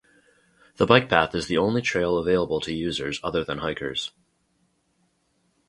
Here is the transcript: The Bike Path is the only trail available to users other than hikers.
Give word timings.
The 0.77 0.87
Bike 0.87 1.09
Path 1.09 1.35
is 1.35 1.45
the 1.45 1.59
only 1.59 1.83
trail 1.83 2.17
available 2.17 2.59
to 2.61 2.73
users 2.73 3.19
other 3.23 3.43
than 3.43 3.59
hikers. 3.59 4.09